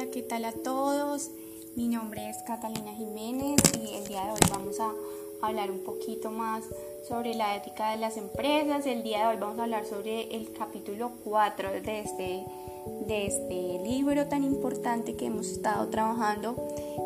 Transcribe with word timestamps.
Hola, 0.00 0.10
¿qué 0.12 0.22
tal 0.22 0.46
a 0.46 0.52
todos? 0.52 1.30
Mi 1.76 1.86
nombre 1.86 2.30
es 2.30 2.38
Catalina 2.46 2.94
Jiménez 2.94 3.60
y 3.74 3.96
el 3.96 4.08
día 4.08 4.24
de 4.24 4.32
hoy 4.32 4.38
vamos 4.50 4.80
a 4.80 4.94
hablar 5.42 5.70
un 5.70 5.80
poquito 5.80 6.30
más 6.30 6.64
sobre 7.06 7.34
la 7.34 7.54
ética 7.54 7.90
de 7.90 7.98
las 7.98 8.16
empresas. 8.16 8.86
El 8.86 9.02
día 9.02 9.20
de 9.20 9.26
hoy 9.26 9.36
vamos 9.38 9.58
a 9.58 9.64
hablar 9.64 9.84
sobre 9.84 10.34
el 10.34 10.54
capítulo 10.54 11.12
4 11.24 11.82
de 11.82 12.00
este, 12.00 12.46
de 13.08 13.26
este 13.26 13.80
libro 13.84 14.26
tan 14.26 14.42
importante 14.42 15.16
que 15.16 15.26
hemos 15.26 15.48
estado 15.48 15.86
trabajando, 15.88 16.56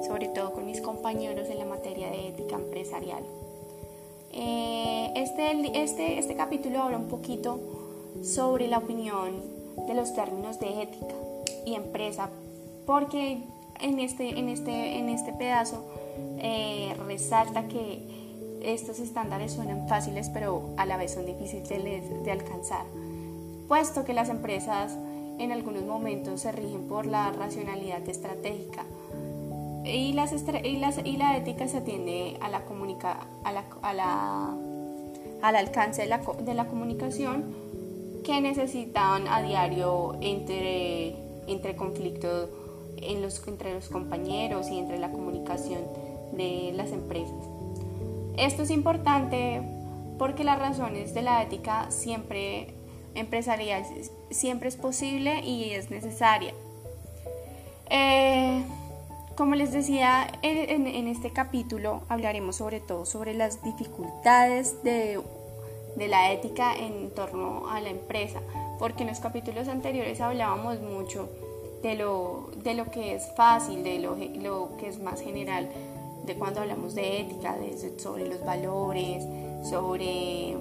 sobre 0.06 0.28
todo 0.28 0.52
con 0.52 0.64
mis 0.64 0.80
compañeros 0.80 1.48
en 1.48 1.58
la 1.58 1.66
materia 1.66 2.08
de 2.10 2.28
ética 2.28 2.54
empresarial. 2.54 3.24
Eh, 4.32 5.10
este, 5.16 5.82
este, 5.82 6.18
este 6.20 6.36
capítulo 6.36 6.80
habla 6.80 6.98
un 6.98 7.08
poquito 7.08 7.58
sobre 8.22 8.68
la 8.68 8.78
opinión 8.78 9.42
de 9.88 9.94
los 9.94 10.14
términos 10.14 10.60
de 10.60 10.82
ética 10.82 11.14
y 11.66 11.74
empresa, 11.74 12.30
porque 12.86 13.42
en 13.80 13.98
este, 13.98 14.38
en 14.38 14.48
este, 14.48 14.98
en 14.98 15.08
este 15.08 15.32
pedazo 15.32 15.84
eh, 16.38 16.94
resalta 17.06 17.68
que 17.68 18.02
estos 18.62 18.98
estándares 18.98 19.52
suenan 19.52 19.88
fáciles, 19.88 20.30
pero 20.30 20.70
a 20.76 20.86
la 20.86 20.96
vez 20.96 21.12
son 21.12 21.26
difíciles 21.26 22.24
de, 22.24 22.30
alcanzar, 22.30 22.84
puesto 23.68 24.04
que 24.04 24.14
las 24.14 24.30
empresas 24.30 24.96
en 25.38 25.52
algunos 25.52 25.84
momentos 25.84 26.40
se 26.40 26.52
rigen 26.52 26.86
por 26.88 27.06
la 27.06 27.30
racionalidad 27.32 28.08
estratégica. 28.08 28.84
Y, 29.84 30.14
las 30.14 30.32
y, 30.32 30.76
las, 30.78 30.98
y 31.04 31.16
la 31.18 31.36
ética 31.36 31.68
se 31.68 31.78
atiende 31.78 32.38
a 32.40 32.48
la 32.48 32.64
comunica 32.64 33.26
a 33.44 33.52
la, 33.52 33.64
a 33.82 33.92
la, 33.92 34.54
al 35.42 35.56
alcance 35.56 36.02
de 36.02 36.08
la, 36.08 36.22
de 36.40 36.54
la 36.54 36.66
comunicación 36.68 37.54
que 38.24 38.40
necesitan 38.40 39.28
a 39.28 39.42
diario 39.42 40.16
entre 40.22 41.16
entre 41.46 41.76
conflictos 41.76 42.48
en 43.02 43.22
los, 43.22 43.46
entre 43.46 43.74
los 43.74 43.88
compañeros 43.88 44.70
y 44.70 44.78
entre 44.78 44.98
la 44.98 45.10
comunicación 45.10 45.80
de 46.32 46.72
las 46.74 46.90
empresas. 46.90 47.36
Esto 48.36 48.62
es 48.62 48.70
importante 48.70 49.62
porque 50.18 50.44
las 50.44 50.58
razones 50.58 51.14
de 51.14 51.22
la 51.22 51.42
ética 51.42 51.90
siempre 51.90 52.74
empresarial 53.14 53.84
siempre 54.30 54.68
es 54.68 54.76
posible 54.76 55.40
y 55.40 55.70
es 55.70 55.90
necesaria. 55.90 56.52
Eh, 57.90 58.64
como 59.36 59.54
les 59.54 59.72
decía, 59.72 60.26
en, 60.42 60.86
en, 60.86 61.08
este 61.08 61.30
capítulo 61.30 62.02
hablaremos 62.08 62.56
sobre 62.56 62.80
todo 62.80 63.04
sobre 63.04 63.34
las 63.34 63.62
dificultades 63.62 64.82
de, 64.84 65.20
de 65.96 66.08
la 66.08 66.32
ética 66.32 66.74
en 66.76 67.10
torno 67.10 67.68
a 67.68 67.80
la 67.80 67.90
empresa, 67.90 68.40
porque 68.78 69.02
en 69.02 69.08
los 69.08 69.20
capítulos 69.20 69.68
anteriores 69.68 70.20
hablábamos 70.20 70.80
mucho 70.80 71.28
de 71.84 71.96
lo, 71.96 72.48
de 72.62 72.72
lo 72.72 72.90
que 72.90 73.14
es 73.14 73.30
fácil, 73.36 73.84
de 73.84 73.98
lo, 73.98 74.16
lo 74.16 74.74
que 74.78 74.88
es 74.88 74.98
más 75.00 75.20
general, 75.20 75.68
de 76.24 76.34
cuando 76.34 76.60
hablamos 76.60 76.94
de 76.94 77.20
ética, 77.20 77.56
de, 77.56 77.98
sobre 78.00 78.26
los 78.26 78.42
valores, 78.42 79.22
sobre 79.68 80.56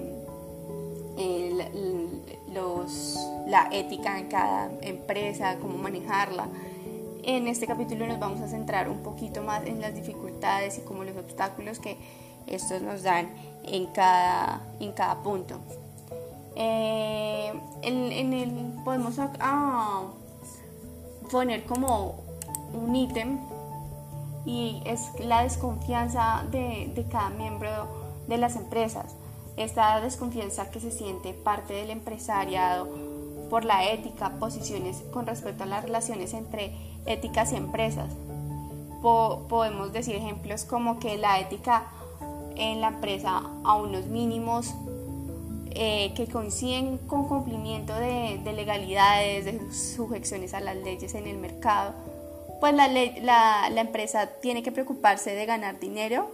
los, 2.52 3.18
la 3.46 3.70
ética 3.72 4.18
en 4.18 4.28
cada 4.28 4.70
empresa, 4.82 5.56
cómo 5.62 5.78
manejarla. 5.78 6.46
En 7.22 7.48
este 7.48 7.66
capítulo 7.66 8.06
nos 8.06 8.20
vamos 8.20 8.42
a 8.42 8.48
centrar 8.48 8.90
un 8.90 8.98
poquito 8.98 9.42
más 9.42 9.64
en 9.64 9.80
las 9.80 9.94
dificultades 9.94 10.76
y 10.76 10.82
como 10.82 11.04
los 11.04 11.16
obstáculos 11.16 11.78
que 11.78 11.96
estos 12.46 12.82
nos 12.82 13.02
dan 13.02 13.30
en 13.64 13.86
cada, 13.86 14.60
en 14.78 14.92
cada 14.92 15.22
punto. 15.22 15.58
Eh, 16.54 17.50
en, 17.80 18.34
el, 18.34 18.52
podemos 18.84 19.18
ah, 19.40 20.02
poner 21.30 21.64
como 21.64 22.16
un 22.72 22.94
ítem 22.94 23.38
y 24.44 24.82
es 24.84 25.00
la 25.20 25.42
desconfianza 25.42 26.44
de, 26.50 26.92
de, 26.94 27.04
cada 27.04 27.30
miembro 27.30 27.70
de 28.28 28.38
las 28.38 28.56
empresas. 28.56 29.14
Esta 29.56 30.00
desconfianza 30.00 30.70
que 30.70 30.80
se 30.80 30.90
siente 30.90 31.32
parte 31.32 31.74
del 31.74 31.90
empresariado 31.90 32.88
por 33.48 33.64
la 33.64 33.88
ética, 33.90 34.32
posiciones 34.40 35.02
con 35.12 35.26
respecto 35.26 35.64
a 35.64 35.66
las 35.66 35.84
relaciones 35.84 36.34
entre 36.34 36.72
éticas 37.06 37.52
y 37.52 37.56
empresas. 37.56 38.10
podemos 39.02 39.92
decir 39.92 40.16
ejemplos 40.16 40.64
como 40.64 40.98
que 40.98 41.16
la 41.18 41.38
ética 41.38 41.84
en 42.56 42.80
la 42.80 42.88
empresa 42.88 43.42
a 43.64 43.74
unos 43.76 44.06
mínimos 44.06 44.74
eh, 45.74 46.12
que 46.14 46.26
coinciden 46.26 46.98
con 46.98 47.26
cumplimiento 47.26 47.94
de, 47.94 48.38
legalidades, 48.54 49.44
de 49.44 49.60
sujeciones 49.72 50.54
a 50.54 50.60
las 50.60 50.76
leyes 50.76 51.14
en 51.14 51.26
el 51.26 51.36
mercado, 51.36 51.94
pues 52.60 52.74
la, 52.74 52.88
la, 52.88 53.80
empresa 53.80 54.28
tiene 54.40 54.62
que 54.62 54.70
preocuparse 54.70 55.34
de 55.34 55.46
ganar 55.46 55.80
dinero 55.80 56.30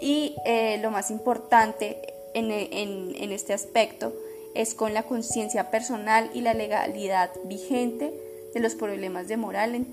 y 0.00 0.36
eh, 0.46 0.78
lo 0.80 0.90
más 0.90 1.10
importante 1.10 2.00
en, 2.34 2.50
en, 2.52 3.32
este 3.32 3.52
aspecto 3.52 4.12
es 4.54 4.74
con 4.74 4.94
la 4.94 5.02
conciencia 5.02 5.70
personal 5.70 6.30
y 6.32 6.40
la 6.42 6.54
legalidad 6.54 7.30
vigente 7.44 8.14
de 8.54 8.60
los 8.60 8.76
problemas 8.76 9.26
de 9.26 9.36
moral 9.36 9.86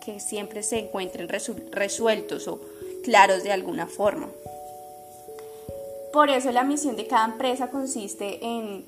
que 0.00 0.20
siempre 0.20 0.62
se 0.62 0.78
encuentren 0.78 1.28
resueltos 1.28 2.48
o 2.48 2.60
claros 3.04 3.44
de 3.44 3.52
alguna 3.52 3.86
forma. 3.86 4.28
Por 6.12 6.28
eso 6.28 6.50
la 6.50 6.64
misión 6.64 6.96
de 6.96 7.06
cada 7.06 7.26
empresa 7.26 7.70
consiste 7.70 8.44
en 8.44 8.84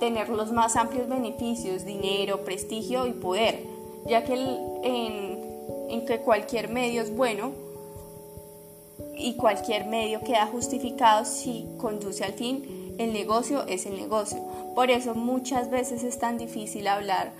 tener 0.00 0.28
los 0.28 0.52
más 0.52 0.76
amplios 0.76 1.08
beneficios, 1.08 1.84
dinero, 1.84 2.44
prestigio 2.44 3.06
y 3.06 3.12
poder, 3.12 3.66
ya 4.06 4.24
que 4.24 4.34
en, 4.34 6.06
que 6.06 6.18
cualquier 6.18 6.68
medio 6.68 7.02
es 7.02 7.14
bueno 7.14 7.52
y 9.16 9.36
cualquier 9.36 9.86
medio 9.86 10.20
queda 10.20 10.46
justificado 10.46 11.24
si 11.24 11.66
conduce 11.78 12.24
al 12.24 12.34
fin, 12.34 12.94
el 12.98 13.12
negocio 13.12 13.66
es 13.66 13.86
el 13.86 13.96
negocio. 13.96 14.38
Por 14.74 14.90
eso 14.90 15.14
muchas 15.14 15.70
veces 15.70 16.02
es 16.02 16.18
tan 16.18 16.36
difícil 16.36 16.86
hablar 16.88 17.32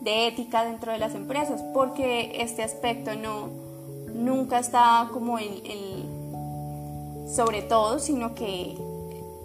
de 0.00 0.26
ética 0.26 0.64
dentro 0.64 0.92
de 0.92 0.98
las 0.98 1.14
empresas, 1.14 1.62
porque 1.74 2.42
este 2.42 2.62
aspecto 2.62 3.14
no 3.14 3.48
nunca 4.12 4.58
está 4.58 5.08
como 5.12 5.38
en, 5.38 5.64
en 5.64 6.17
sobre 7.28 7.62
todo, 7.62 7.98
sino 7.98 8.34
que 8.34 8.76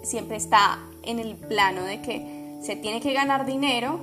siempre 0.02 0.36
está 0.36 0.78
en 1.02 1.18
el 1.18 1.34
plano 1.36 1.82
de 1.82 2.00
que 2.00 2.58
se 2.62 2.76
tiene 2.76 3.00
que 3.00 3.12
ganar 3.12 3.46
dinero 3.46 4.00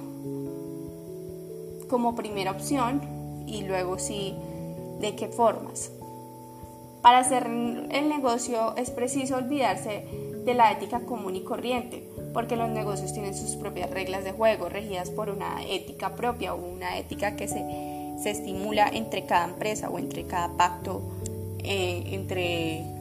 como 1.89 2.15
primera 2.15 2.51
opción 2.51 3.01
y 3.47 3.63
luego 3.63 3.99
sí 3.99 4.35
de 4.99 5.15
qué 5.15 5.27
formas. 5.27 5.91
Para 7.01 7.19
hacer 7.19 7.47
el 7.47 8.09
negocio 8.09 8.75
es 8.77 8.91
preciso 8.91 9.35
olvidarse 9.35 10.05
de 10.45 10.53
la 10.53 10.71
ética 10.71 10.99
común 11.01 11.35
y 11.35 11.43
corriente, 11.43 12.07
porque 12.33 12.55
los 12.55 12.69
negocios 12.69 13.13
tienen 13.13 13.33
sus 13.33 13.55
propias 13.55 13.89
reglas 13.89 14.23
de 14.23 14.31
juego 14.31 14.69
regidas 14.69 15.09
por 15.09 15.29
una 15.29 15.63
ética 15.65 16.15
propia 16.15 16.53
o 16.53 16.63
una 16.63 16.97
ética 16.97 17.35
que 17.35 17.47
se, 17.47 17.65
se 18.21 18.29
estimula 18.29 18.87
entre 18.87 19.25
cada 19.25 19.45
empresa 19.45 19.89
o 19.89 19.97
entre 19.97 20.25
cada 20.25 20.55
pacto 20.55 21.01
eh, 21.63 22.03
entre 22.11 23.00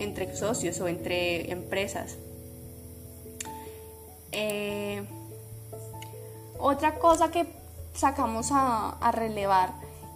entre 0.00 0.34
socios 0.34 0.80
o 0.80 0.88
entre 0.88 1.52
empresas. 1.52 2.16
Eh, 4.32 5.02
otra 6.58 6.98
cosa 6.98 7.30
que 7.30 7.46
sacamos 7.94 8.50
a, 8.52 9.10
relevar 9.12 9.72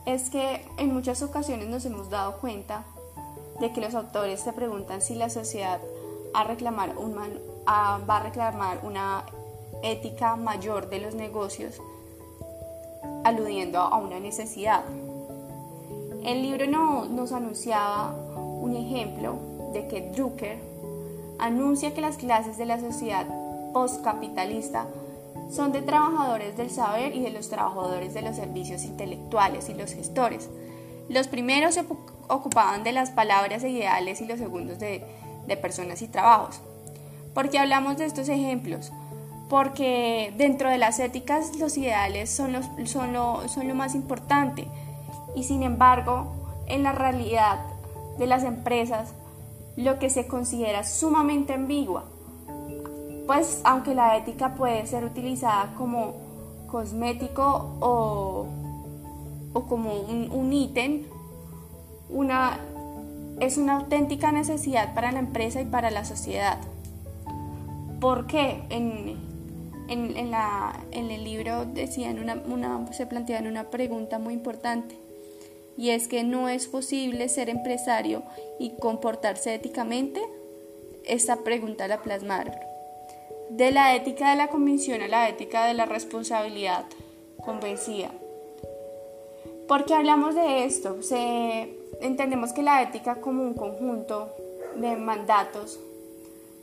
es 0.07 0.31
que 0.31 0.67
en 0.79 0.93
muchas 0.93 1.23
ocasiones 1.23 1.69
nos 1.69 1.85
hemos 1.85 2.11
dado 2.11 2.39
cuenta 2.39 2.85
de 3.61 3.73
que 3.73 3.81
los 3.81 3.95
autores 3.95 4.41
se 4.41 4.53
preguntan 4.53 5.01
si 5.01 5.15
la 5.15 5.31
sociedad 5.31 5.81
va 6.35 6.41
a 6.41 6.45
reclamar 6.45 6.95
una 8.83 9.25
ética 9.83 10.37
mayor 10.37 10.89
de 10.89 10.99
los 11.01 11.15
negocios, 11.15 11.81
aludiendo 13.25 13.79
a 13.79 13.97
una 13.99 14.21
necesidad. 14.21 14.85
El 16.25 16.43
libro 16.43 16.67
no, 16.67 17.05
nos 17.07 17.33
anunciaba 17.33 18.15
un 18.37 18.77
ejemplo 18.77 19.54
de 19.75 19.87
que 19.89 20.01
Drucker 20.01 20.59
anuncia 21.39 21.93
que 21.93 22.01
las 22.01 22.17
clases 22.17 22.57
de 22.57 22.65
la 22.65 22.81
sociedad 22.81 23.27
postcapitalista 23.73 24.87
son 25.51 25.73
de 25.73 25.83
trabajadores 25.83 26.57
del 26.57 26.71
saber 26.71 27.15
y 27.15 27.21
de 27.21 27.31
los 27.31 27.51
trabajadores 27.51 28.15
de 28.15 28.23
los 28.23 28.37
servicios 28.37 28.85
intelectuales 28.85 29.69
y 29.69 29.75
los 29.75 29.93
gestores. 29.93 30.49
Los 31.09 31.29
primeros 31.29 31.75
se 31.75 31.85
ocupaban 32.29 32.83
de 32.83 32.93
las 32.93 33.11
palabras 33.11 33.63
e 33.63 33.69
ideales 33.69 34.21
y 34.21 34.27
los 34.27 34.39
segundos 34.39 34.79
de, 34.79 35.05
personas 35.61 36.01
y 36.03 36.09
trabajos. 36.09 36.61
¿Por 37.35 37.51
qué 37.51 37.59
hablamos 37.59 37.99
de 37.99 38.07
estos 38.07 38.29
ejemplos? 38.29 38.93
Porque 39.51 40.33
dentro 40.39 40.71
de 40.71 40.79
las 40.79 40.99
éticas 40.99 41.57
los 41.59 41.77
ideales 41.77 42.31
son, 42.31 42.53
los, 42.53 42.65
son, 42.87 43.13
lo, 43.13 43.47
son 43.49 43.69
lo 43.69 43.75
más 43.75 43.95
importante 43.95 44.67
y 45.35 45.45
sin 45.45 45.63
embargo 45.63 46.33
en 46.67 46.83
la 46.83 46.93
realidad 46.93 47.61
de 48.19 48.27
las 48.27 48.45
empresas 48.45 49.13
lo 49.77 49.99
que 49.99 50.11
se 50.11 50.27
considera 50.27 50.85
sumamente 50.85 51.53
ambigua, 51.53 52.05
pues 53.27 53.61
aunque 53.65 53.95
la 53.95 54.17
ética 54.17 54.55
puede 54.55 54.87
ser 54.87 55.05
utilizada 55.05 55.75
como 55.77 56.15
cosmético 56.67 57.77
o, 57.81 58.47
o 59.53 59.63
como 59.67 59.95
un 59.95 60.53
ítem, 60.53 61.03
una, 62.11 62.59
es 63.41 63.57
una 63.57 63.77
auténtica 63.77 64.33
necesidad 64.33 64.95
para 64.95 65.13
la 65.13 65.21
empresa 65.21 65.61
y 65.61 65.65
para 65.65 65.91
la 65.91 66.05
sociedad. 66.05 66.59
¿Por 68.01 68.27
qué? 68.27 68.63
En, 68.69 69.17
en, 69.89 70.31
la, 70.31 70.79
en 70.93 71.11
el 71.11 71.25
libro 71.25 71.65
decían 71.67 72.19
una, 72.19 72.43
una, 72.47 72.93
se 72.93 73.07
plantean 73.07 73.47
una 73.47 73.65
pregunta 73.65 74.19
muy 74.19 74.35
importante 74.35 74.99
y 75.77 75.91
es 75.91 76.09
que 76.09 76.23
no 76.23 76.49
es 76.49 76.67
posible 76.67 77.29
ser 77.29 77.49
empresario 77.49 78.23
y 78.59 78.71
comportarse 78.77 79.55
éticamente. 79.55 80.21
Esta 81.05 81.37
pregunta 81.43 81.89
la 81.89 82.03
plasmaron. 82.03 82.55
De 83.51 83.71
la 83.71 83.95
ética 83.95 84.31
de 84.31 84.37
la 84.37 84.49
convicción 84.49 85.03
a 85.03 85.09
la 85.09 85.29
ética 85.29 85.67
de 85.67 85.75
la 85.75 85.87
responsabilidad, 85.87 86.87
convencía. 87.45 88.11
¿Por 89.69 89.85
qué 89.85 89.95
hablamos 89.95 90.35
de 90.35 90.65
esto? 90.65 91.03
Se, 91.03 91.69
entendemos 92.01 92.53
que 92.53 92.63
la 92.63 92.83
ética 92.83 93.17
como 93.17 93.43
un 93.43 93.55
conjunto 93.55 94.35
de 94.77 94.97
mandatos 94.97 95.79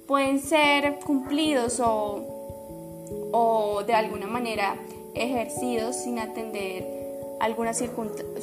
pueden 0.07 0.39
ser 0.39 0.99
cumplidos 0.99 1.79
o, 1.79 3.29
o 3.31 3.83
de 3.83 3.93
alguna 3.93 4.27
manera 4.27 4.75
ejercidos 5.13 5.95
sin 5.95 6.19
atender 6.19 7.00
algunas 7.41 7.83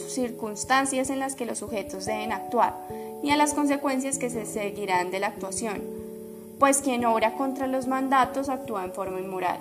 circunstancias 0.08 1.10
en 1.10 1.20
las 1.20 1.36
que 1.36 1.46
los 1.46 1.58
sujetos 1.58 2.04
deben 2.04 2.32
actuar 2.32 2.74
ni 3.22 3.30
a 3.30 3.36
las 3.36 3.54
consecuencias 3.54 4.18
que 4.18 4.30
se 4.30 4.44
seguirán 4.44 5.10
de 5.10 5.20
la 5.20 5.28
actuación, 5.28 5.82
pues 6.58 6.78
quien 6.78 7.04
obra 7.04 7.34
contra 7.36 7.66
los 7.66 7.86
mandatos 7.86 8.48
actúa 8.48 8.84
en 8.84 8.92
forma 8.92 9.20
inmoral. 9.20 9.58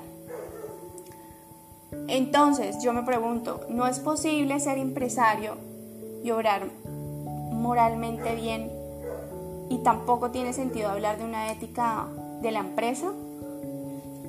Entonces 2.08 2.82
yo 2.82 2.94
me 2.94 3.04
pregunto, 3.04 3.62
¿no 3.70 3.88
es 3.88 4.00
posible 4.00 4.60
ser 4.60 4.78
empresario 4.78 5.56
y 6.24 6.32
obrar 6.32 6.68
moralmente 7.52 8.36
bien 8.36 8.72
y 9.70 9.80
tampoco 9.80 10.32
tiene 10.32 10.54
sentido 10.54 10.90
hablar 10.90 11.18
de 11.18 11.26
una 11.26 11.52
ética 11.52 12.08
de 12.42 12.52
la 12.52 12.60
empresa? 12.60 13.12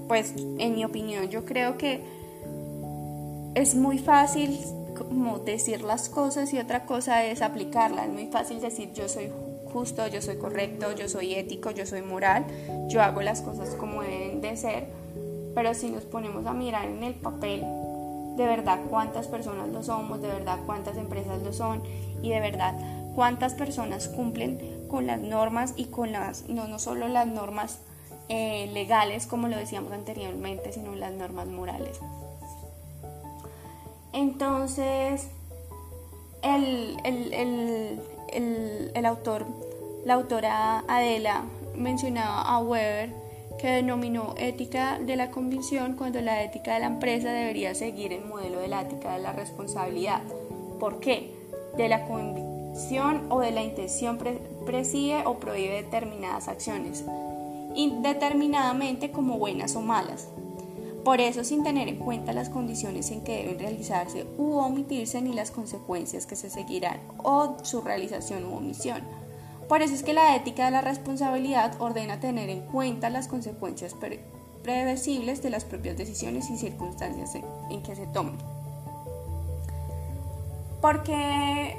Pues 0.07 0.35
en 0.59 0.75
mi 0.75 0.85
opinión 0.85 1.29
yo 1.29 1.45
creo 1.45 1.77
que 1.77 2.03
es 3.55 3.75
muy 3.75 3.99
fácil 3.99 4.59
como 4.99 5.39
decir 5.39 5.83
las 5.83 6.09
cosas 6.09 6.53
y 6.53 6.59
otra 6.59 6.85
cosa 6.85 7.25
es 7.25 7.43
aplicarlas. 7.43 8.07
Es 8.07 8.13
muy 8.13 8.27
fácil 8.27 8.61
decir 8.61 8.93
yo 8.93 9.09
soy 9.09 9.31
justo, 9.73 10.07
yo 10.09 10.23
soy 10.23 10.39
correcto, 10.39 10.93
yo 10.93 11.09
soy 11.09 11.35
ético, 11.35 11.71
yo 11.71 11.87
soy 11.87 12.03
moral, 12.03 12.47
yo 12.89 13.03
hago 13.03 13.23
las 13.23 13.43
cosas 13.43 13.71
como 13.75 14.03
deben 14.03 14.41
de 14.41 14.57
ser, 14.57 14.89
pero 15.55 15.75
si 15.75 15.91
nos 15.91 16.05
ponemos 16.05 16.47
a 16.47 16.53
mirar 16.53 16.87
en 16.87 17.03
el 17.05 17.15
papel, 17.15 17.65
de 18.37 18.47
verdad 18.47 18.79
cuántas 18.89 19.27
personas 19.27 19.69
lo 19.69 19.83
somos, 19.83 20.23
de 20.23 20.29
verdad 20.29 20.59
cuántas 20.65 20.97
empresas 20.97 21.43
lo 21.43 21.53
son 21.53 21.83
y 22.23 22.31
de 22.31 22.41
verdad 22.41 22.75
cuántas 23.15 23.55
personas 23.55 24.09
cumplen 24.09 24.87
con 24.89 25.07
las 25.07 25.21
normas 25.21 25.75
y 25.77 25.87
con 25.87 26.13
las, 26.13 26.49
no, 26.49 26.69
no 26.69 26.79
solo 26.79 27.09
las 27.09 27.27
normas 27.27 27.81
eh, 28.29 28.71
legales 28.73 29.27
como 29.27 29.49
lo 29.49 29.57
decíamos 29.57 29.93
anteriormente, 29.93 30.73
sino 30.73 30.95
las 30.95 31.13
normas 31.13 31.49
morales. 31.49 31.99
Entonces, 34.19 35.29
el, 36.43 36.97
el, 37.05 37.33
el, 38.33 38.91
el 38.93 39.07
autor, 39.07 39.47
la 40.05 40.15
autora 40.15 40.81
Adela 40.89 41.45
mencionaba 41.77 42.43
a 42.43 42.59
Weber 42.59 43.11
que 43.61 43.69
denominó 43.69 44.35
ética 44.37 44.99
de 44.99 45.15
la 45.15 45.31
convicción 45.31 45.95
cuando 45.95 46.21
la 46.21 46.43
ética 46.43 46.75
de 46.75 46.81
la 46.81 46.87
empresa 46.87 47.31
debería 47.31 47.77
seguir 47.77 48.13
el 48.13 48.25
modelo 48.25 48.59
de 48.59 48.67
la 48.67 48.83
ética 48.83 49.13
de 49.13 49.23
la 49.23 49.33
responsabilidad. 49.33 50.23
¿Por 50.81 50.99
qué? 50.99 51.33
De 51.77 51.89
la 51.89 52.05
convicción 52.09 53.27
o 53.31 53.39
de 53.39 53.53
la 53.53 53.63
intención 53.63 54.19
preside 54.67 55.23
o 55.27 55.39
prohíbe 55.39 55.83
determinadas 55.85 56.49
acciones, 56.49 57.05
indeterminadamente 57.77 59.13
como 59.13 59.39
buenas 59.39 59.77
o 59.77 59.81
malas. 59.81 60.29
Por 61.09 61.23
eso 61.23 61.43
sin 61.43 61.63
tener 61.63 61.89
en 61.89 61.97
cuenta 61.97 62.35
las 62.35 62.51
condiciones 62.51 63.11
en 63.11 63.23
que 63.25 63.39
deben 63.39 63.59
realizarse 63.59 64.27
u 64.37 64.59
omitirse 64.59 65.23
ni 65.23 65.33
las 65.33 65.51
consecuencias 65.51 66.27
que 66.27 66.37
se 66.37 66.51
seguirán 66.51 67.01
o 67.25 67.57
su 67.63 67.81
realización 67.81 68.45
u 68.45 68.55
omisión 68.55 69.01
por 69.69 69.83
eso 69.83 69.95
es 69.95 70.03
que 70.03 70.15
la 70.15 70.35
ética 70.35 70.65
de 70.65 70.71
la 70.71 70.81
responsabilidad 70.81 71.75
ordena 71.79 72.21
tener 72.21 72.49
en 72.49 72.63
cuenta 72.63 73.11
las 73.11 73.29
consecuencias 73.29 73.95
predecibles 74.63 75.43
de 75.43 75.51
las 75.51 75.65
propias 75.67 75.99
decisiones 75.99 76.49
y 76.49 76.57
circunstancias 76.57 77.35
en 77.71 77.83
que 77.83 77.95
se 77.95 78.07
toman. 78.07 78.39
Porque 80.81 81.77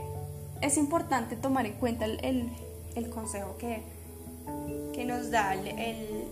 es 0.61 0.77
importante 0.77 1.35
tomar 1.35 1.65
en 1.65 1.73
cuenta 1.73 2.05
el, 2.05 2.51
consejo 3.09 3.57
que, 3.57 3.81
que, 4.93 5.03
nos 5.05 5.31
da 5.31 5.55
el, 5.55 6.27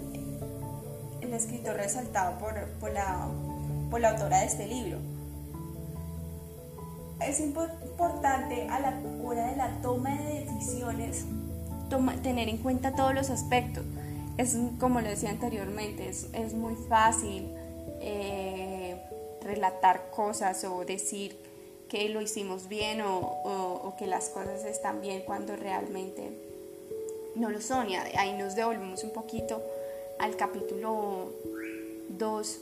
escritor 1.33 1.75
resaltado 1.75 2.37
por, 2.39 2.53
por, 2.79 2.91
la, 2.91 3.27
por 3.89 4.01
la 4.01 4.09
autora 4.11 4.39
de 4.39 4.45
este 4.45 4.67
libro. 4.67 4.99
Es 7.21 7.39
importante 7.39 8.67
a 8.69 8.79
la 8.79 8.93
hora 9.23 9.47
de 9.47 9.55
la 9.55 9.81
toma 9.81 10.11
de 10.21 10.45
decisiones 10.45 11.25
tener 12.21 12.49
en 12.49 12.57
cuenta 12.57 12.93
todos 12.95 13.13
los 13.13 13.29
aspectos. 13.29 13.83
Es 14.37 14.55
como 14.79 15.01
lo 15.01 15.09
decía 15.09 15.31
anteriormente, 15.31 16.09
es, 16.09 16.27
es 16.33 16.53
muy 16.53 16.75
fácil 16.75 17.51
eh, 18.01 19.01
relatar 19.41 20.11
cosas 20.11 20.63
o 20.63 20.85
decir 20.85 21.37
que 21.89 22.09
lo 22.09 22.21
hicimos 22.21 22.67
bien 22.67 23.01
o, 23.01 23.17
o, 23.17 23.95
que 23.97 24.07
las 24.07 24.29
cosas 24.29 24.65
están 24.65 25.01
bien 25.01 25.23
cuando 25.25 25.55
realmente 25.55 26.29
no 27.35 27.49
lo 27.49 27.61
son. 27.61 27.89
Y 27.89 27.95
ahí 27.95 28.37
nos 28.37 28.55
devolvemos 28.55 29.03
un 29.03 29.11
poquito 29.11 29.61
al 30.19 30.35
capítulo 30.35 31.31
2 32.09 32.59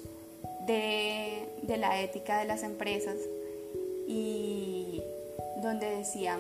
de, 0.68 1.48
de 1.62 1.78
la 1.78 2.02
ética 2.02 2.40
de 2.40 2.46
las 2.46 2.64
empresas 2.64 3.18
y 4.08 5.02
donde 5.62 5.98
decían 5.98 6.40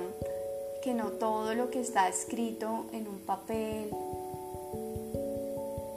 que 0.83 0.93
no 0.93 1.09
todo 1.11 1.55
lo 1.55 1.71
que 1.71 1.79
está 1.79 2.07
escrito 2.07 2.85
en 2.91 3.07
un 3.07 3.19
papel 3.19 3.89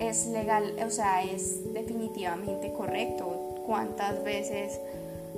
es 0.00 0.26
legal, 0.29 0.75
o 0.85 0.91
sea, 0.91 1.23
es 1.23 1.73
definitivamente 1.75 2.73
correcto. 2.73 3.26
¿Cuántas 3.66 4.23
veces 4.25 4.81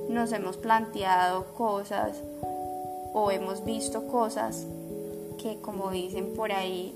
nos 0.08 0.32
hemos 0.32 0.56
planteado 0.56 1.46
cosas 1.54 2.18
o 3.12 3.30
hemos 3.30 3.64
visto 3.64 4.06
cosas 4.06 4.66
que, 5.42 5.60
como 5.60 5.90
dicen 5.90 6.34
por 6.34 6.52
ahí, 6.52 6.94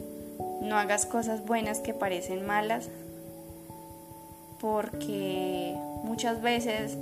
no 0.65 0.77
hagas 0.77 1.07
cosas 1.07 1.45
buenas 1.45 1.81
que 1.81 1.95
parecen 1.95 2.47
malas? 2.47 2.89
Porque 4.61 5.77
muchas 6.03 6.43
veces 6.43 6.97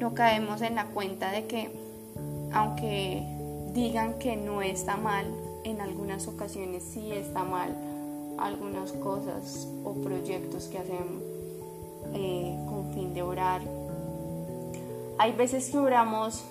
no 0.00 0.14
caemos 0.14 0.62
en 0.62 0.76
la 0.76 0.86
cuenta 0.86 1.30
de 1.32 1.46
que, 1.46 1.70
aunque 2.52 3.22
digan 3.72 4.18
que 4.18 4.36
no 4.36 4.62
está 4.62 4.96
mal, 4.96 5.26
en 5.64 5.80
algunas 5.80 6.28
ocasiones 6.28 6.84
sí 6.84 7.10
está 7.12 7.42
mal 7.42 7.74
algunas 8.38 8.92
cosas 8.92 9.68
o 9.84 9.94
proyectos 9.94 10.64
que 10.64 10.78
hacemos 10.78 11.22
eh, 12.14 12.56
con 12.68 12.92
fin 12.92 13.14
de 13.14 13.22
orar. 13.22 13.62
Hay 15.18 15.32
veces 15.32 15.70
que 15.70 15.78
oramos 15.78 16.44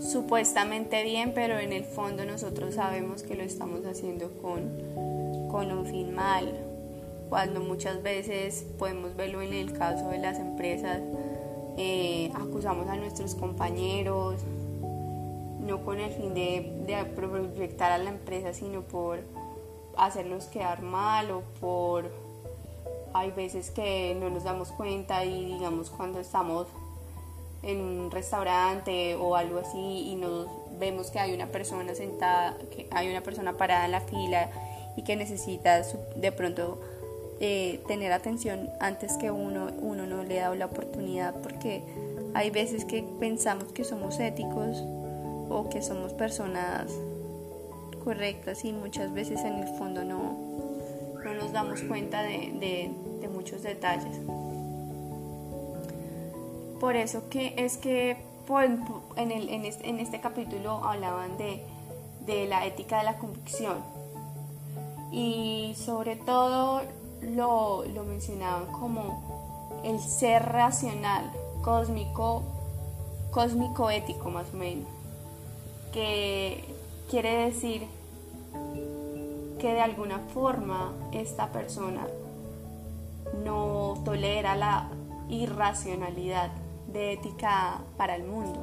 supuestamente 0.00 1.02
bien, 1.02 1.32
pero 1.34 1.58
en 1.58 1.72
el 1.72 1.84
fondo 1.84 2.24
nosotros 2.24 2.74
sabemos 2.74 3.22
que 3.22 3.34
lo 3.34 3.42
estamos 3.42 3.84
haciendo 3.84 4.30
con, 4.40 4.70
con 5.52 5.70
un 5.70 5.84
fin 5.84 6.14
mal. 6.14 6.50
Cuando 7.28 7.60
muchas 7.60 8.02
veces 8.02 8.66
podemos 8.78 9.14
verlo 9.14 9.42
en 9.42 9.52
el 9.52 9.72
caso 9.72 10.08
de 10.08 10.18
las 10.18 10.38
empresas, 10.38 11.00
eh, 11.76 12.32
acusamos 12.34 12.88
a 12.88 12.96
nuestros 12.96 13.34
compañeros, 13.34 14.40
no 15.60 15.84
con 15.84 16.00
el 16.00 16.10
fin 16.10 16.34
de, 16.34 17.04
proyectar 17.14 17.92
a 17.92 17.98
la 17.98 18.10
empresa, 18.10 18.52
sino 18.52 18.82
por 18.82 19.20
hacerlos 19.96 20.46
quedar 20.46 20.82
mal 20.82 21.30
o 21.30 21.42
por 21.60 22.10
hay 23.14 23.30
veces 23.30 23.70
que 23.70 24.16
no 24.18 24.30
nos 24.30 24.44
damos 24.44 24.72
cuenta 24.72 25.22
y 25.26 25.44
digamos 25.44 25.90
cuando 25.90 26.18
estamos 26.18 26.66
en 27.62 27.78
un 27.78 28.10
restaurante 28.10 29.16
o 29.16 29.36
algo 29.36 29.58
así 29.58 30.08
y 30.08 30.16
nos 30.16 30.46
vemos 30.78 31.10
que 31.10 31.18
hay 31.18 31.34
una 31.34 31.46
persona 31.48 31.94
sentada, 31.94 32.56
que 32.70 32.88
hay 32.90 33.10
una 33.10 33.20
persona 33.20 33.52
parada 33.58 33.84
en 33.84 33.92
la 33.92 34.00
fila 34.00 34.50
y 34.96 35.02
que 35.02 35.16
necesita 35.16 35.82
de 36.16 36.32
pronto 36.32 36.80
eh, 37.40 37.80
tener 37.88 38.12
atención 38.12 38.70
antes 38.78 39.16
que 39.16 39.30
uno, 39.30 39.70
uno 39.80 40.06
no 40.06 40.22
le 40.22 40.36
da 40.36 40.54
la 40.54 40.66
oportunidad 40.66 41.34
porque 41.42 41.82
hay 42.34 42.50
veces 42.50 42.84
que 42.84 43.04
pensamos 43.18 43.72
que 43.72 43.84
somos 43.84 44.20
éticos 44.20 44.82
o 45.50 45.68
que 45.68 45.82
somos 45.82 46.12
personas 46.12 46.86
correctas 48.04 48.64
y 48.64 48.72
muchas 48.72 49.12
veces 49.12 49.40
en 49.40 49.54
el 49.54 49.68
fondo 49.76 50.04
no, 50.04 50.36
no 51.24 51.34
nos 51.34 51.52
damos 51.52 51.80
cuenta 51.82 52.22
de, 52.22 52.90
muchos 53.32 53.62
detalles. 53.62 54.18
Por 56.78 56.96
eso 56.96 57.28
que 57.28 57.54
es 57.56 57.76
que 57.76 58.18
en, 59.16 59.64
este, 59.64 59.88
en, 59.88 60.00
este, 60.00 60.20
capítulo 60.20 60.84
hablaban 60.84 61.38
de, 61.38 61.62
de 62.26 62.46
la 62.46 62.66
ética 62.66 62.98
de 62.98 63.04
la 63.04 63.18
convicción 63.18 63.78
y 65.12 65.74
sobre 65.76 66.16
todo 66.16 66.80
lo, 67.20 67.84
lo 67.84 68.04
mencionaban 68.04 68.66
como 68.72 69.80
el 69.84 70.00
ser 70.00 70.50
racional, 70.50 71.30
cósmico, 71.62 72.42
cósmico 73.30 73.90
ético 73.90 74.30
más 74.30 74.46
o 74.52 74.56
menos, 74.56 74.88
que 75.92 76.64
quiere 77.10 77.44
decir 77.46 77.86
que 79.58 79.74
de 79.74 79.80
alguna 79.80 80.18
forma 80.18 80.92
esta 81.12 81.52
persona 81.52 82.06
no 83.44 84.00
tolera 84.04 84.56
la 84.56 84.88
irracionalidad 85.28 86.50
de 86.92 87.12
ética 87.12 87.80
para 87.96 88.16
el 88.16 88.24
mundo. 88.24 88.58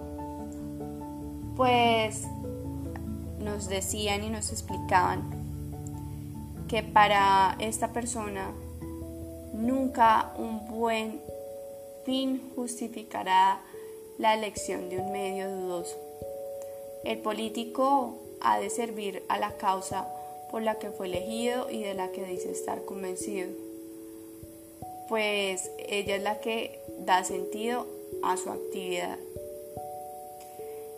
Pues 1.56 2.28
nos 3.40 3.68
decían 3.68 4.24
y 4.24 4.30
nos 4.30 4.52
explicaban 4.52 5.39
que 6.70 6.84
para 6.84 7.58
esta 7.60 7.92
persona 7.92 8.54
nunca 9.54 10.34
un 10.38 10.68
buen 10.68 11.20
fin 12.06 12.52
justificará 12.56 13.60
la 14.20 14.36
elección 14.36 14.90
de 14.90 15.00
un 15.00 15.12
medio 15.12 15.50
dudoso. 15.50 15.98
El 17.04 17.18
político 17.20 18.20
ha 18.40 18.60
de 18.60 18.70
servir 18.70 19.24
a 19.30 19.40
la 19.40 19.58
causa 19.58 20.08
por 20.52 20.62
la 20.62 20.76
que 20.76 20.92
fue 20.92 21.08
elegido 21.08 21.70
y 21.72 21.82
de 21.82 21.96
la 21.96 22.12
que 22.12 22.24
dice 22.24 22.52
estar 22.52 22.86
convencido, 22.86 23.50
pues 25.08 25.72
ella 25.88 26.18
es 26.18 26.24
la 26.24 26.40
que 26.40 26.80
da 27.00 27.24
sentido 27.24 27.88
a 28.22 28.38
su 28.38 28.50
actividad. 28.50 29.18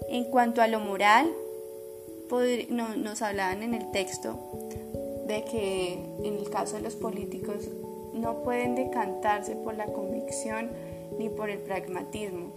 En 0.10 0.26
cuanto 0.26 0.62
a 0.62 0.68
lo 0.68 0.82
moral, 0.82 1.32
nos 2.70 3.22
hablaban 3.22 3.64
en 3.64 3.74
el 3.74 3.92
texto 3.92 4.38
de 5.32 5.44
que 5.44 5.94
en 6.24 6.36
el 6.36 6.50
caso 6.50 6.76
de 6.76 6.82
los 6.82 6.96
políticos 6.96 7.68
no 8.14 8.44
pueden 8.44 8.76
decantarse 8.76 9.56
por 9.56 9.76
la 9.76 9.86
convicción 9.86 10.70
ni 11.18 11.30
por 11.30 11.50
el 11.50 11.60
pragmatismo, 11.60 12.52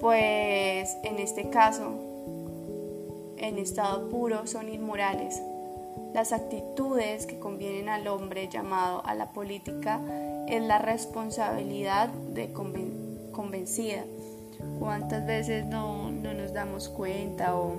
pues 0.00 0.96
en 1.04 1.18
este 1.18 1.50
caso, 1.50 1.92
en 3.36 3.58
estado 3.58 4.08
puro, 4.08 4.46
son 4.46 4.68
inmorales. 4.68 5.40
Las 6.12 6.32
actitudes 6.32 7.26
que 7.26 7.38
convienen 7.38 7.88
al 7.88 8.06
hombre 8.08 8.48
llamado 8.48 9.04
a 9.04 9.14
la 9.14 9.32
política 9.32 10.00
es 10.48 10.62
la 10.62 10.78
responsabilidad 10.78 12.08
de 12.08 12.52
convencida. 13.32 14.04
¿Cuántas 14.78 15.26
veces 15.26 15.64
no, 15.66 16.10
nos 16.10 16.52
damos 16.52 16.88
cuenta 16.88 17.56
o, 17.56 17.76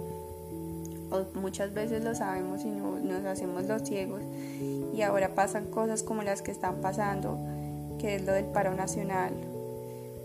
muchas 1.34 1.74
veces 1.74 2.04
lo 2.04 2.16
sabemos 2.16 2.64
y 2.64 2.70
no, 2.70 3.00
nos 3.00 3.26
hacemos 3.26 3.66
los 3.66 3.84
ciegos. 3.84 4.22
Y 4.94 5.02
ahora 5.02 5.36
pasan 5.36 5.66
cosas 5.66 6.04
como 6.04 6.24
las 6.24 6.42
que 6.42 6.52
están 6.52 6.76
pasando, 6.82 7.38
que 8.00 8.16
es 8.16 8.26
lo 8.26 8.34
del 8.34 8.46
paro 8.46 8.74
nacional, 8.74 9.34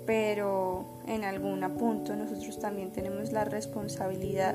pero 0.06 0.84
en 1.06 1.24
algún 1.24 1.60
punto 1.78 2.16
nosotros 2.16 2.58
también 2.58 2.90
tenemos 2.90 3.32
la 3.32 3.44
responsabilidad 3.44 4.54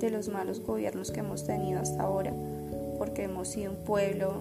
de 0.00 0.10
los 0.10 0.28
malos 0.28 0.60
gobiernos 0.64 1.10
que 1.10 1.20
hemos 1.20 1.44
tenido 1.44 1.80
hasta 1.80 2.02
ahora, 2.02 2.32
porque 2.98 3.24
hemos 3.24 3.48
sido 3.48 3.72
un 3.72 3.78
pueblo, 3.78 4.32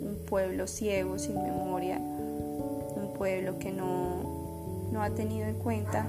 un 0.00 0.16
pueblo 0.26 0.66
ciego, 0.66 1.18
sin 1.18 1.42
memoria, 1.42 1.98
un 1.98 3.12
pueblo 3.16 3.58
que 3.58 3.72
no, 3.72 4.88
no 4.92 5.02
ha 5.02 5.10
tenido 5.10 5.48
en 5.48 5.56
cuenta 5.56 6.06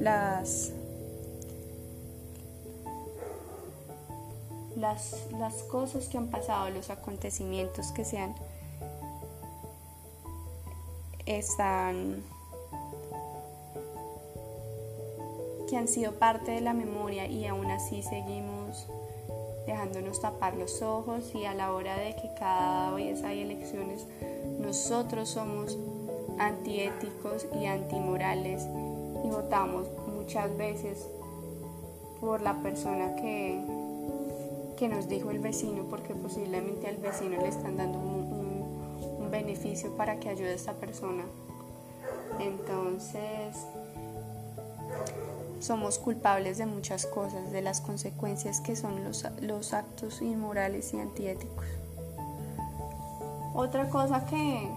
las, 0.00 0.72
las, 4.78 5.26
las 5.32 5.62
cosas 5.64 6.08
que 6.08 6.18
han 6.18 6.28
pasado, 6.28 6.70
los 6.70 6.90
acontecimientos 6.90 7.92
que 7.92 8.04
se 8.04 8.18
han 8.18 8.34
están 11.26 12.22
que 15.68 15.76
han 15.76 15.86
sido 15.86 16.12
parte 16.14 16.52
de 16.52 16.62
la 16.62 16.72
memoria 16.72 17.26
y 17.26 17.46
aún 17.46 17.70
así 17.70 18.02
seguimos 18.02 18.86
dejándonos 19.66 20.22
tapar 20.22 20.56
los 20.56 20.80
ojos 20.80 21.34
y 21.34 21.44
a 21.44 21.52
la 21.52 21.72
hora 21.72 21.98
de 21.98 22.16
que 22.16 22.30
cada 22.38 22.92
vez 22.92 23.22
hay 23.22 23.42
elecciones 23.42 24.06
nosotros 24.58 25.28
somos 25.28 25.76
antiéticos 26.38 27.46
y 27.60 27.66
antimorales 27.66 28.66
y 29.22 29.28
votamos 29.28 29.88
muchas 30.06 30.56
veces 30.56 31.06
por 32.20 32.40
la 32.40 32.54
persona 32.62 33.14
que, 33.16 33.62
que 34.78 34.88
nos 34.88 35.08
dijo 35.08 35.30
el 35.30 35.40
vecino 35.40 35.84
porque 35.90 36.14
posiblemente 36.14 36.86
al 36.86 36.98
vecino 36.98 37.36
le 37.36 37.48
están 37.48 37.76
dando 37.76 37.98
un 37.98 39.28
beneficio 39.30 39.90
para 39.96 40.20
que 40.20 40.28
ayude 40.28 40.50
a 40.50 40.54
esta 40.54 40.74
persona. 40.74 41.24
Entonces, 42.38 43.56
somos 45.58 45.98
culpables 45.98 46.58
de 46.58 46.66
muchas 46.66 47.06
cosas, 47.06 47.50
de 47.50 47.60
las 47.60 47.80
consecuencias 47.80 48.60
que 48.60 48.76
son 48.76 49.04
los, 49.04 49.26
los 49.40 49.72
actos 49.74 50.22
inmorales 50.22 50.94
y 50.94 51.00
antiéticos. 51.00 51.66
Otra 53.54 53.88
cosa 53.88 54.24
que 54.26 54.68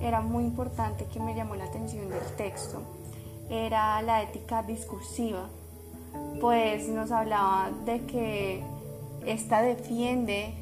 era 0.00 0.22
muy 0.22 0.44
importante 0.44 1.04
que 1.12 1.20
me 1.20 1.34
llamó 1.34 1.54
la 1.56 1.64
atención 1.64 2.08
del 2.08 2.24
texto 2.36 2.80
era 3.50 4.00
la 4.00 4.22
ética 4.22 4.62
discursiva, 4.62 5.48
pues 6.40 6.88
nos 6.88 7.10
hablaba 7.10 7.70
de 7.84 8.00
que 8.06 8.77
esta 9.28 9.60
defiende 9.62 10.54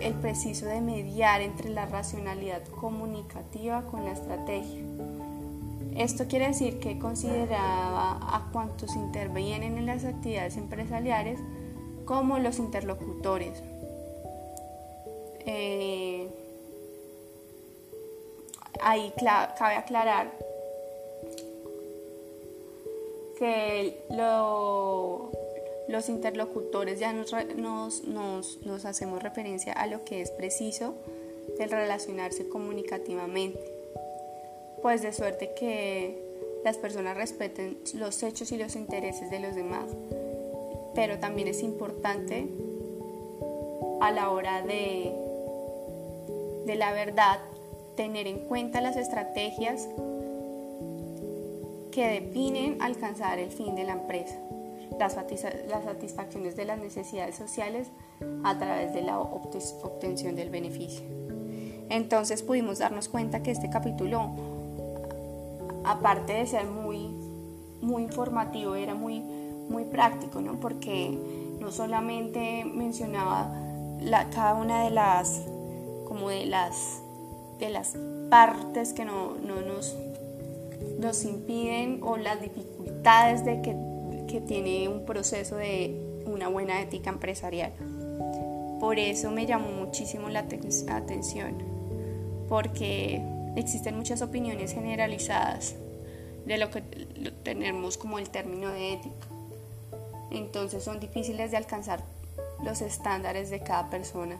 el 0.00 0.12
preciso 0.14 0.66
de 0.66 0.80
mediar 0.82 1.40
entre 1.40 1.70
la 1.70 1.86
racionalidad 1.86 2.62
comunicativa 2.68 3.82
con 3.86 4.04
la 4.04 4.12
estrategia. 4.12 4.82
Esto 5.96 6.26
quiere 6.28 6.48
decir 6.48 6.80
que 6.80 6.98
consideraba 6.98 8.18
a 8.20 8.50
cuantos 8.52 8.94
intervienen 8.94 9.78
en 9.78 9.86
las 9.86 10.04
actividades 10.04 10.56
empresariales 10.58 11.40
como 12.04 12.38
los 12.38 12.58
interlocutores. 12.58 13.62
Eh, 15.46 16.28
ahí 18.82 19.12
cabe 19.16 19.76
aclarar 19.76 20.30
que 23.38 24.04
lo, 24.10 25.30
los 25.88 26.08
interlocutores 26.08 26.98
ya 26.98 27.12
nos, 27.12 27.34
hacemos 28.84 29.22
referencia 29.22 29.72
a 29.72 29.86
lo 29.86 30.04
que 30.04 30.20
es 30.20 30.30
preciso 30.30 30.94
del 31.58 31.70
relacionarse 31.70 32.48
comunicativamente, 32.48 33.60
pues 34.82 35.02
de 35.02 35.12
suerte 35.12 35.52
que 35.54 36.22
las 36.64 36.78
personas 36.78 37.16
respeten 37.16 37.78
los 37.94 38.22
hechos 38.22 38.50
y 38.52 38.56
los 38.56 38.76
intereses 38.76 39.30
de 39.30 39.40
los 39.40 39.54
demás, 39.54 39.84
pero 40.94 41.18
también 41.18 41.48
es 41.48 41.62
importante 41.62 42.46
a 44.00 44.10
la 44.10 44.30
hora 44.30 44.62
de, 44.62 45.12
de 46.64 46.76
la 46.76 46.92
verdad 46.92 47.40
tener 47.94 48.26
en 48.26 48.38
cuenta 48.38 48.80
las 48.80 48.96
estrategias 48.96 49.86
que 51.92 52.08
definen 52.08 52.80
alcanzar 52.80 53.38
el 53.38 53.50
fin 53.50 53.76
de 53.76 53.84
la 53.84 53.92
empresa 53.92 54.36
las, 54.98 55.14
satisfacciones 55.84 56.56
de 56.56 56.64
las 56.64 56.78
necesidades 56.78 57.36
sociales 57.36 57.88
a 58.44 58.58
través 58.58 58.92
de 58.94 59.02
la 59.02 59.20
obtención 59.20 60.36
del 60.36 60.50
beneficio. 60.50 61.04
Entonces 61.90 62.42
pudimos 62.42 62.78
darnos 62.78 63.08
cuenta 63.08 63.42
que 63.42 63.50
este 63.50 63.70
capítulo, 63.70 64.30
aparte 65.84 66.32
de 66.32 66.46
ser 66.46 66.66
muy, 66.66 67.10
muy 67.80 68.02
informativo, 68.02 68.74
era 68.74 68.94
muy, 68.94 69.20
muy 69.20 69.84
práctico, 69.84 70.40
¿no? 70.40 70.58
porque 70.60 71.18
no 71.60 71.70
solamente 71.70 72.64
mencionaba 72.64 73.54
la, 74.00 74.28
cada 74.30 74.54
una 74.54 74.84
de 74.84 74.90
las, 74.90 75.42
como 76.06 76.30
de 76.30 76.46
las, 76.46 77.02
de 77.58 77.70
las 77.70 77.96
partes 78.30 78.92
que 78.92 79.04
no, 79.04 79.34
no 79.34 79.60
nos, 79.60 79.96
nos 80.98 81.24
impiden 81.24 82.00
o 82.02 82.16
las 82.16 82.40
dificultades 82.40 83.44
de 83.44 83.62
que 83.62 83.93
que 84.26 84.40
tiene 84.40 84.88
un 84.88 85.04
proceso 85.06 85.56
de 85.56 86.22
una 86.26 86.48
buena 86.48 86.80
ética 86.80 87.10
empresarial. 87.10 87.72
Por 88.80 88.98
eso 88.98 89.30
me 89.30 89.46
llamó 89.46 89.70
muchísimo 89.70 90.28
la 90.28 90.40
atención, 90.40 91.54
porque 92.48 93.22
existen 93.56 93.96
muchas 93.96 94.22
opiniones 94.22 94.72
generalizadas 94.72 95.76
de 96.44 96.58
lo 96.58 96.70
que 96.70 96.82
tenemos 97.42 97.96
como 97.96 98.18
el 98.18 98.28
término 98.30 98.70
de 98.70 98.94
ética. 98.94 99.26
Entonces 100.30 100.82
son 100.82 101.00
difíciles 101.00 101.50
de 101.50 101.56
alcanzar 101.56 102.02
los 102.64 102.82
estándares 102.82 103.50
de 103.50 103.60
cada 103.60 103.88
persona 103.90 104.38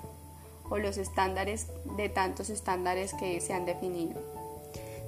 o 0.69 0.79
los 0.79 0.97
estándares 0.99 1.69
de 1.97 2.09
tantos 2.09 2.51
estándares 2.51 3.15
que 3.15 3.41
se 3.41 3.53
han 3.53 3.65
definido. 3.65 4.21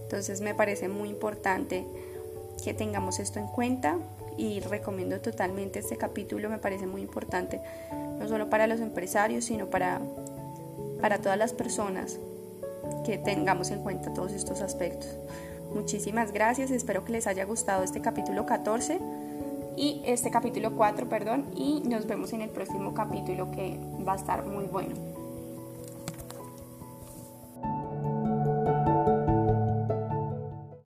Entonces 0.02 0.40
me 0.40 0.54
parece 0.54 0.88
muy 0.88 1.09
importante 1.09 1.85
que 2.63 2.75
tengamos 2.75 3.19
esto 3.19 3.39
en 3.39 3.47
cuenta 3.47 3.99
y 4.37 4.61
recomiendo 4.61 5.21
totalmente 5.21 5.79
este 5.79 5.97
capítulo, 5.97 6.51
me 6.51 6.59
parece 6.59 6.87
muy 6.87 7.01
importante, 7.01 7.61
no 8.19 8.29
solo 8.29 8.51
para 8.51 8.67
los 8.67 8.81
empresarios, 8.81 9.45
sino 9.47 9.67
para, 9.67 10.01
para 11.01 11.19
todas 11.19 11.39
las 11.39 11.53
personas 11.53 12.19
que 13.05 13.19
tengamos 13.19 13.71
en 13.71 13.83
cuenta 13.83 14.13
todos 14.13 14.33
estos 14.33 14.61
aspectos. 14.61 15.09
Muchísimas 15.75 16.33
gracias, 16.33 16.71
espero 16.71 17.05
que 17.05 17.13
les 17.13 17.27
haya 17.27 17.45
gustado 17.45 17.83
este 17.83 18.01
capítulo 18.01 18.47
14 18.47 19.01
y 19.77 20.03
este 20.07 20.31
capítulo 20.31 20.75
4, 20.75 21.09
perdón, 21.09 21.47
y 21.55 21.81
nos 21.81 22.07
vemos 22.07 22.33
en 22.33 22.43
el 22.43 22.51
próximo 22.51 22.95
capítulo 22.95 23.51
que 23.51 23.79
va 24.07 24.15
a 24.15 24.17
estar 24.17 24.45
muy 24.47 24.65
bueno. 24.65 25.16